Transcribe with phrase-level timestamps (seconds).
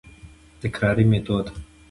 [0.61, 1.45] تکراري ميتود: